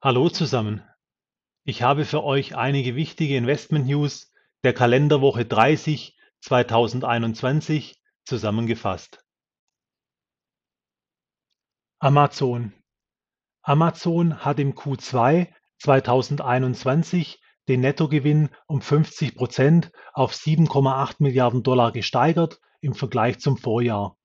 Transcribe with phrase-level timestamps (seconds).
[0.00, 0.84] Hallo zusammen.
[1.64, 4.32] Ich habe für euch einige wichtige Investment-News
[4.62, 9.24] der Kalenderwoche 30 2021 zusammengefasst.
[11.98, 12.72] Amazon.
[13.62, 22.60] Amazon hat im Q2 2021 den Nettogewinn um 50 Prozent auf 7,8 Milliarden Dollar gesteigert
[22.80, 24.16] im Vergleich zum Vorjahr.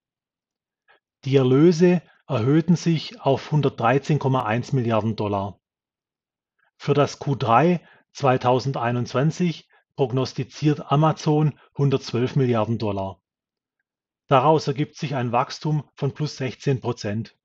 [1.25, 5.59] Die Erlöse erhöhten sich auf 113,1 Milliarden Dollar.
[6.83, 7.79] Für das Q3
[8.11, 13.21] 2021 prognostiziert Amazon 112 Milliarden Dollar.
[14.27, 17.37] Daraus ergibt sich ein Wachstum von plus 16 Prozent.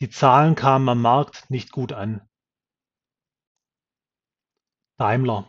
[0.00, 2.28] Die Zahlen kamen am Markt nicht gut an.
[4.96, 5.48] Daimler.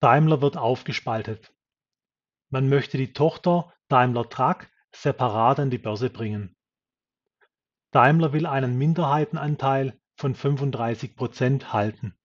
[0.00, 1.50] Daimler wird aufgespaltet.
[2.50, 6.58] Man möchte die Tochter Daimler Truck separat an die Börse bringen.
[7.90, 12.18] Daimler will einen Minderheitenanteil von 35 Prozent halten.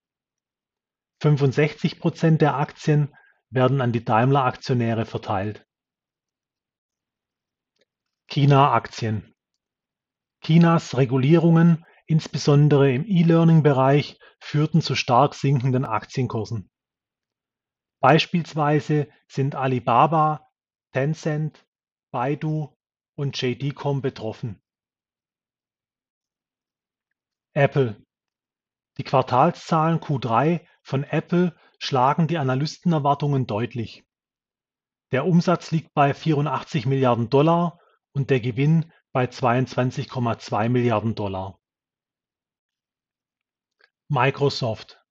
[1.22, 3.14] 65 Prozent der Aktien
[3.50, 5.68] werden an die Daimler-Aktionäre verteilt.
[8.28, 9.36] China-Aktien.
[10.44, 16.72] Chinas Regulierungen, insbesondere im E-Learning-Bereich, führten zu stark sinkenden Aktienkursen.
[18.00, 20.50] Beispielsweise sind Alibaba,
[20.94, 21.64] Tencent,
[22.12, 22.76] Baidu
[23.16, 24.62] und JD.com betroffen.
[27.54, 28.02] Apple.
[28.98, 34.06] Die Quartalszahlen Q3 von Apple schlagen die Analystenerwartungen deutlich.
[35.12, 37.80] Der Umsatz liegt bei 84 Milliarden Dollar
[38.14, 41.60] und der Gewinn bei 22,2 Milliarden Dollar.
[44.08, 45.04] Microsoft.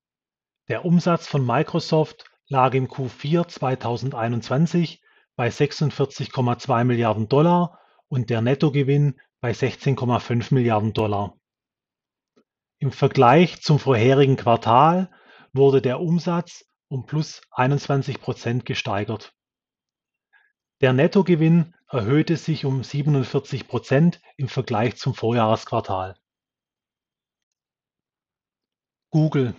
[0.69, 5.03] Der Umsatz von Microsoft lag im Q4 2021
[5.37, 11.40] bei 46,2 Milliarden Dollar und der Nettogewinn bei 16,5 Milliarden Dollar.
[12.83, 15.11] Im Vergleich zum vorherigen Quartal
[15.53, 19.35] wurde der Umsatz um plus 21 Prozent gesteigert.
[20.81, 26.17] Der Nettogewinn erhöhte sich um 47 Prozent im Vergleich zum Vorjahresquartal.
[29.11, 29.55] Google.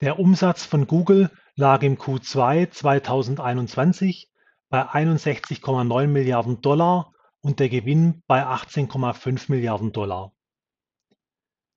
[0.00, 4.32] Der Umsatz von Google lag im Q2 2021
[4.68, 10.32] bei 61,9 Milliarden Dollar und der Gewinn bei 18,5 Milliarden Dollar.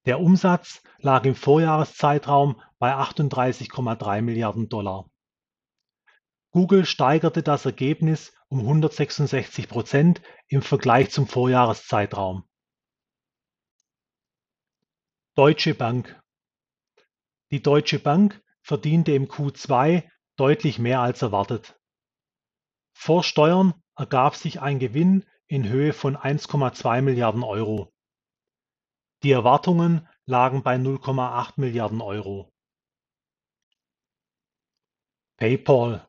[0.06, 5.10] Der Umsatz lag im Vorjahreszeitraum bei 38,3 Milliarden Dollar.
[6.52, 12.44] Google steigerte das Ergebnis um 166 Prozent im Vergleich zum Vorjahreszeitraum.
[15.36, 16.22] Deutsche Bank
[17.50, 21.80] Die Deutsche Bank verdiente im Q2 deutlich mehr als erwartet.
[22.92, 27.93] Vor Steuern ergab sich ein Gewinn in Höhe von 1,2 Milliarden Euro.
[29.24, 32.52] Die Erwartungen lagen bei 0,8 Milliarden Euro.
[35.38, 36.08] PayPal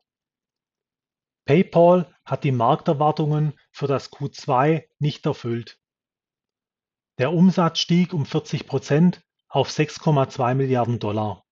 [1.45, 5.79] PayPal hat die Markterwartungen für das Q2 nicht erfüllt.
[7.19, 11.45] Der Umsatz stieg um 40 Prozent auf 6,2 Milliarden Dollar.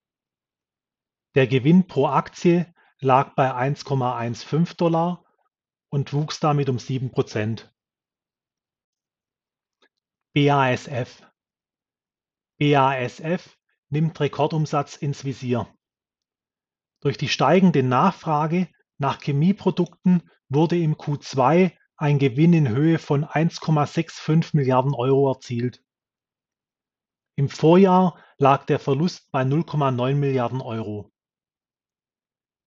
[1.36, 5.24] Der Gewinn pro Aktie lag bei 1,15 Dollar
[5.90, 7.72] und wuchs damit um 7 Prozent.
[10.34, 11.22] BASF
[12.58, 13.56] BASF
[13.88, 15.68] nimmt Rekordumsatz ins Visier.
[17.00, 24.56] Durch die steigende Nachfrage nach Chemieprodukten wurde im Q2 ein Gewinn in Höhe von 1,65
[24.56, 25.82] Milliarden Euro erzielt.
[27.36, 31.12] Im Vorjahr lag der Verlust bei 0,9 Milliarden Euro.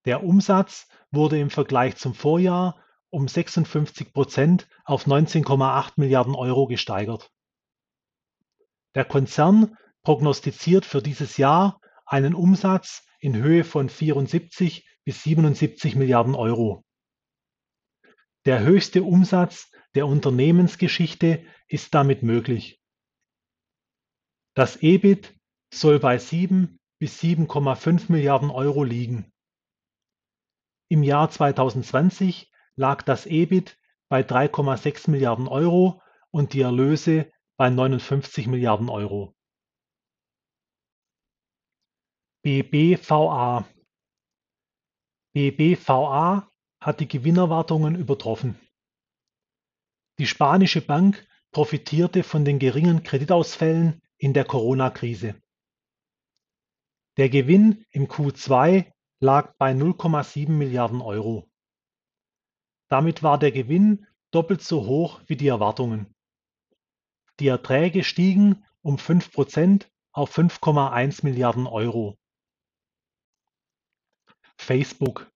[0.04, 7.30] Der Umsatz wurde im Vergleich zum Vorjahr um 56 Prozent auf 19,8 Milliarden Euro gesteigert.
[8.94, 16.34] Der Konzern prognostiziert für dieses Jahr einen Umsatz in Höhe von 74 bis 77 Milliarden
[16.34, 16.84] Euro.
[18.44, 22.80] Der höchste Umsatz der Unternehmensgeschichte ist damit möglich.
[24.54, 25.34] Das EBIT
[25.72, 29.32] soll bei 7 bis 7,5 Milliarden Euro liegen.
[30.88, 33.76] Im Jahr 2020 lag das EBIT
[34.08, 36.00] bei 3,6 Milliarden Euro
[36.30, 39.34] und die Erlöse bei 59 Milliarden Euro.
[42.44, 43.68] BBVA
[45.34, 46.50] BBVA
[46.80, 48.58] hat die Gewinnerwartungen übertroffen.
[50.18, 55.40] Die spanische Bank profitierte von den geringen Kreditausfällen in der Corona-Krise.
[57.16, 61.50] Der Gewinn im Q2 lag bei 0,7 Milliarden Euro.
[62.88, 66.14] Damit war der Gewinn doppelt so hoch wie die Erwartungen.
[67.40, 72.18] Die Erträge stiegen um 5 Prozent auf 5,1 Milliarden Euro.
[74.56, 75.30] Facebook.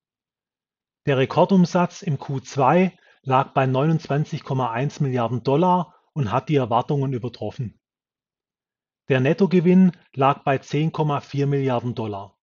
[1.07, 7.81] Der Rekordumsatz im Q2 lag bei 29,1 Milliarden Dollar und hat die Erwartungen übertroffen.
[9.09, 12.37] Der Nettogewinn lag bei 10,4 Milliarden Dollar.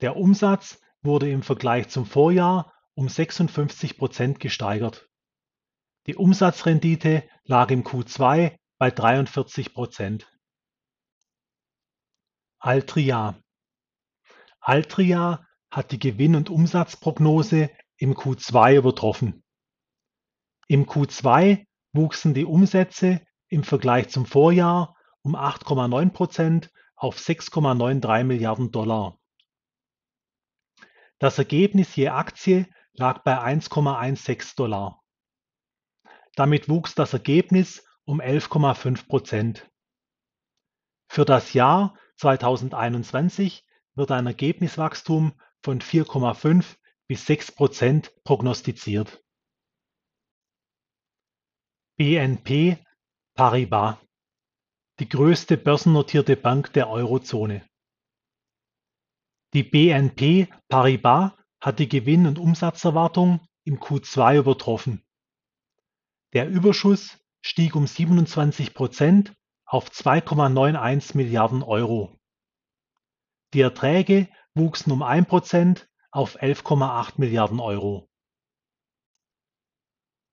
[0.00, 5.08] Der Umsatz wurde im Vergleich zum Vorjahr um 56 Prozent gesteigert.
[6.06, 10.32] Die Umsatzrendite lag im Q2 bei 43 Prozent.
[12.58, 13.40] Altria
[14.60, 19.44] Altria hat die Gewinn- und Umsatzprognose im Q2 übertroffen.
[20.68, 28.72] Im Q2 wuchsen die Umsätze im Vergleich zum Vorjahr um 8,9 Prozent auf 6,93 Milliarden
[28.72, 29.18] Dollar.
[31.18, 35.02] Das Ergebnis je Aktie lag bei 1,16 Dollar.
[36.36, 39.70] Damit wuchs das Ergebnis um 11,5 Prozent.
[41.08, 46.76] Für das Jahr 2021 wird ein Ergebniswachstum von 4,5
[47.08, 49.24] bis 6 Prozent prognostiziert.
[51.98, 52.84] BNP
[53.34, 53.96] Paribas,
[55.00, 57.66] die größte börsennotierte Bank der Eurozone.
[59.54, 65.05] Die BNP Paribas hat die Gewinn- und Umsatzerwartung im Q2 übertroffen.
[66.36, 69.34] Der Überschuss stieg um 27 Prozent
[69.64, 72.14] auf 2,91 Milliarden Euro.
[73.54, 78.10] Die Erträge wuchsen um 1 Prozent auf 11,8 Milliarden Euro.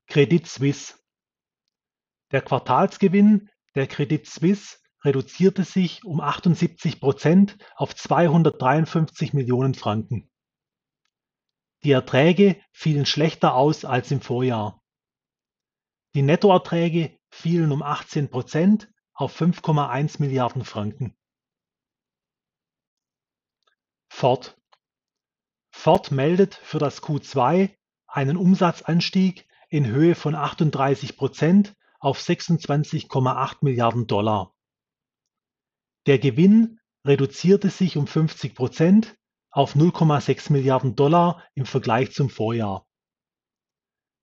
[0.08, 0.96] Credit Suisse
[2.32, 10.30] Der Quartalsgewinn der Credit Suisse reduzierte sich um 78 Prozent auf 253 Millionen Franken.
[11.86, 14.83] Die Erträge fielen schlechter aus als im Vorjahr.
[16.16, 21.16] Die Nettoerträge fielen um 18 Prozent auf 5,1 Milliarden Franken.
[24.10, 24.56] Ford
[25.72, 27.76] Ford meldet für das Q2
[28.06, 34.56] einen Umsatzanstieg in Höhe von 38 Prozent auf 26,8 Milliarden Dollar.
[36.06, 39.18] Der Gewinn reduzierte sich um 50 Prozent
[39.50, 42.86] auf 0,6 Milliarden Dollar im Vergleich zum Vorjahr.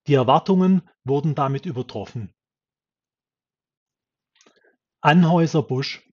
[0.07, 2.35] Die Erwartungen wurden damit übertroffen.
[5.03, 6.09] Anhäuser-Busch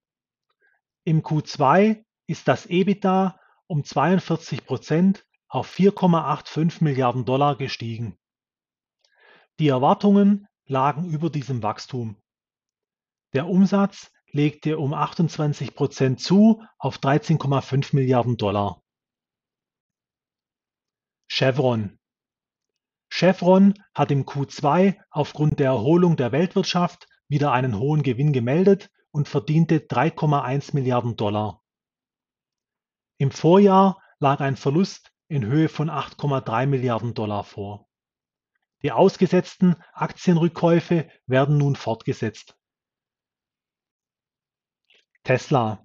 [1.04, 8.18] Im Q2 ist das EBITDA um 42 Prozent auf 4,85 Milliarden Dollar gestiegen.
[9.58, 12.16] Die Erwartungen lagen über diesem Wachstum.
[13.32, 18.82] Der Umsatz legte um 28 Prozent zu auf 13,5 Milliarden Dollar.
[21.30, 21.97] Chevron
[23.10, 29.28] Chevron hat im Q2 aufgrund der Erholung der Weltwirtschaft wieder einen hohen Gewinn gemeldet und
[29.28, 31.62] verdiente 3,1 Milliarden Dollar.
[33.18, 37.88] Im Vorjahr lag ein Verlust in Höhe von 8,3 Milliarden Dollar vor.
[38.82, 42.56] Die ausgesetzten Aktienrückkäufe werden nun fortgesetzt.
[45.24, 45.84] Tesla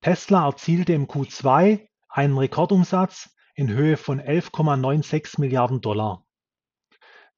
[0.00, 6.24] Tesla erzielte im Q2 einen Rekordumsatz in Höhe von 11,96 Milliarden Dollar.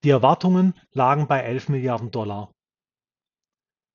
[0.02, 2.54] Die Erwartungen lagen bei 11 Milliarden Dollar.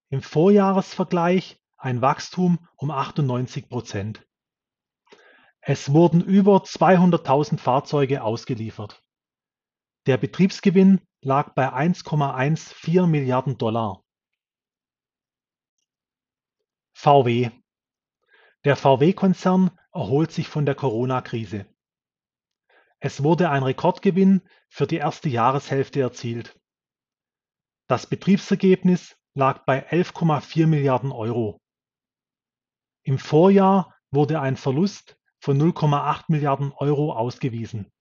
[0.09, 4.27] Im Vorjahresvergleich ein Wachstum um 98 Prozent.
[5.61, 9.03] Es wurden über 200.000 Fahrzeuge ausgeliefert.
[10.05, 14.03] Der Betriebsgewinn lag bei 1,14 Milliarden Dollar.
[16.93, 17.49] VW
[18.63, 21.65] Der VW-Konzern erholt sich von der Corona-Krise.
[22.99, 26.59] Es wurde ein Rekordgewinn für die erste Jahreshälfte erzielt.
[27.87, 31.61] Das Betriebsergebnis lag bei 11,4 Milliarden Euro.
[33.03, 37.91] Im Vorjahr wurde ein Verlust von 0,8 Milliarden Euro ausgewiesen.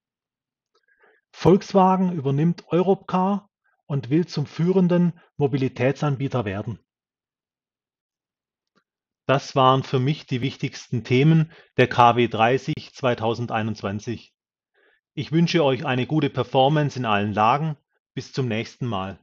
[1.32, 3.50] Volkswagen übernimmt Europcar
[3.86, 6.78] und will zum führenden Mobilitätsanbieter werden.
[9.26, 14.34] Das waren für mich die wichtigsten Themen der KW 30 2021.
[15.16, 17.76] Ich wünsche euch eine gute Performance in allen Lagen.
[18.14, 19.16] Bis zum nächsten Mal.